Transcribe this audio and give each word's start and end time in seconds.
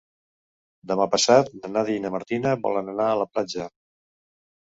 Demà 0.91 1.05
passat 1.15 1.51
na 1.59 1.69
Nàdia 1.75 1.99
i 2.01 2.03
na 2.07 2.11
Martina 2.15 2.55
volen 2.63 2.89
anar 2.95 3.09
a 3.11 3.19
la 3.23 3.27
platja. 3.35 3.67